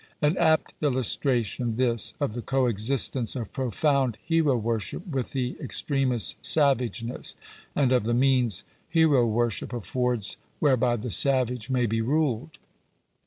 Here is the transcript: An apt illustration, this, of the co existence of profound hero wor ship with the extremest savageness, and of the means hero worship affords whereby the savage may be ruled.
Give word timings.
An 0.19 0.35
apt 0.37 0.73
illustration, 0.81 1.75
this, 1.75 2.15
of 2.19 2.33
the 2.33 2.41
co 2.41 2.65
existence 2.65 3.35
of 3.35 3.53
profound 3.53 4.17
hero 4.25 4.57
wor 4.57 4.79
ship 4.79 5.05
with 5.05 5.29
the 5.31 5.55
extremest 5.61 6.43
savageness, 6.43 7.35
and 7.75 7.91
of 7.91 8.05
the 8.05 8.15
means 8.15 8.63
hero 8.89 9.27
worship 9.27 9.71
affords 9.71 10.37
whereby 10.59 10.95
the 10.95 11.11
savage 11.11 11.69
may 11.69 11.85
be 11.85 12.01
ruled. 12.01 12.57